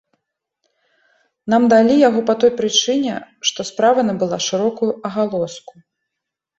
Нам 1.55 1.67
далі 1.75 1.93
яго 2.07 2.19
па 2.31 2.37
той 2.45 2.51
прычыне, 2.63 3.15
што 3.51 3.59
справа 3.71 3.99
набыла 4.11 4.45
шырокую 4.51 4.91
агалоску. 5.15 5.73